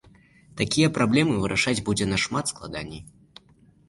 Такія 0.59 0.87
праблемы 0.95 1.35
вырашыць 1.43 1.83
будзе 1.89 2.07
нашмат 2.13 2.45
складаней. 2.53 3.01